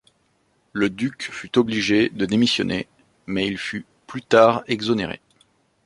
[0.73, 2.87] Le duc fut obligé de démissionner,
[3.27, 5.21] mais il fut plus tard exonéré.